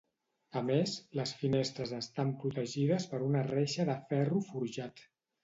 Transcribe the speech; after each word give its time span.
A 0.59 0.61
més, 0.69 0.93
les 1.19 1.33
finestres 1.41 1.93
estan 1.97 2.31
protegides 2.45 3.07
per 3.13 3.21
una 3.27 3.45
reixa 3.51 3.87
de 3.93 3.99
ferro 4.09 4.43
forjat. 4.51 5.07